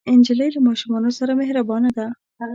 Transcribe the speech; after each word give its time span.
نجلۍ 0.19 0.49
له 0.55 0.59
ماشومانو 0.67 1.09
سره 1.19 1.31
مهربانه 1.41 1.89
ده. 1.97 2.07